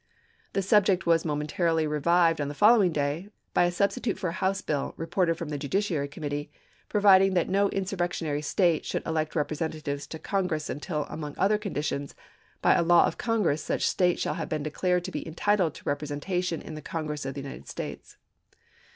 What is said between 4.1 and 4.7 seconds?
for a House